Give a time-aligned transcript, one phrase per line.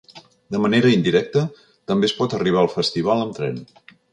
[0.55, 1.43] De manera indirecta,
[1.91, 3.63] també es pot arribar al festival amb tren.